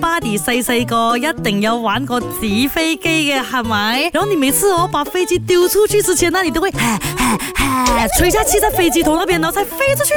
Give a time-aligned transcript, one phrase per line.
[0.05, 2.27] 巴 o 细细个一定有玩过纸
[2.71, 4.03] 飞机嘅系咪？
[4.13, 10.13] 然后你每次我把飞机丢出去之前，呢，你都会哈哈哈吹下气在飞机头那边，然后才飞出去。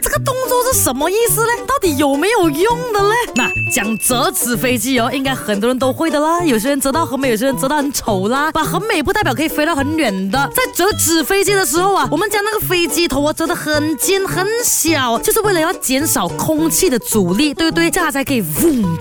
[0.00, 1.48] 这个动作是什么意思呢？
[1.66, 3.14] 到底有没有用的呢？
[3.34, 6.42] 那讲折纸飞机哦，应该很多人都会的啦。
[6.42, 8.50] 有些人折到很美，有些人折到很丑啦。
[8.52, 10.50] 把很美不代表可以飞到很远的。
[10.54, 17.90] 在折纸飞机的时候啊，我们将那个飞机头啊折得很尖很小，就是为了要减少空气的阻力，对不对？
[17.90, 18.42] 这样才可以。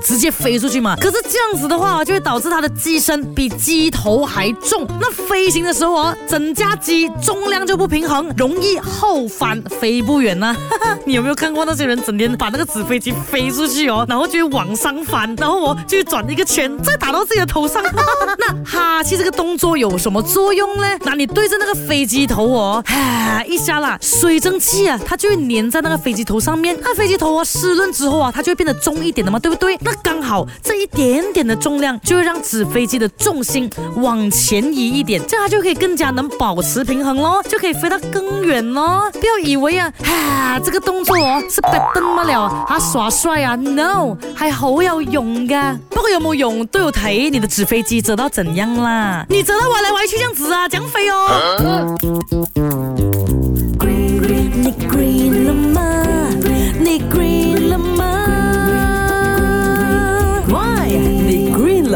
[0.10, 0.96] 直接飞出去嘛？
[0.96, 4.84] 可是这样子的话，就会导致它的机身比机头还重。
[5.00, 10.56] 那飞行的时候哦，整架机重量就不平衡，容易后翻，飞不远呢。
[11.06, 17.84] 你有没有看过那些人整天把那个纸飞机飞出去哦，然后就往上翻，然后哦就转一个圈，再打到自己的头上？
[17.86, 20.88] 那哈气这个动作有什么作用呢？
[21.02, 26.76] 那你对着那个飞机头哦，哈一下啦，水蒸气啊，它就会粘在那个飞机头上面。
[26.82, 29.78] 那飞机头啊湿润之后啊，它就会变得重一点的嘛，对不对？
[29.82, 29.92] 那。
[30.04, 39.10] 刚好这一点点的重量，就会让纸飞机的重心往前移一点，这样它就可以更加能保持平衡咯，就可以飞到更远咯。
[39.14, 45.78] 不要以为啊，哈，这个动作哦是白登了，还耍帅啊？No，还好有用噶。
[45.90, 49.26] 不过有没有用，都有睇你的纸飞机折到怎样啦。
[49.30, 52.59] 你折到歪来歪去这样子啊，样飞哦。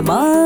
[0.06, 0.43] tomorrow.